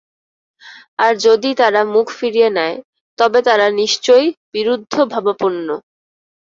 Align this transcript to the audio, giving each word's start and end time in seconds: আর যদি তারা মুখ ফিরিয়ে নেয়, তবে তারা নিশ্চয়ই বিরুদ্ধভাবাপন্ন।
আর 0.99 1.13
যদি 1.25 1.49
তারা 1.57 1.81
মুখ 1.93 2.07
ফিরিয়ে 2.19 2.49
নেয়, 2.57 2.77
তবে 3.17 3.39
তারা 3.47 3.67
নিশ্চয়ই 3.81 4.27
বিরুদ্ধভাবাপন্ন। 4.53 5.67